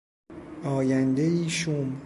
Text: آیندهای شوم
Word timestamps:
آیندهای 0.63 1.49
شوم 1.49 1.99